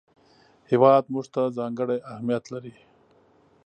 هېواد 0.71 1.03
موږ 1.13 1.25
ته 1.33 1.41
ځانګړی 1.57 1.97
اهمیت 2.11 2.43
لري 2.53 2.73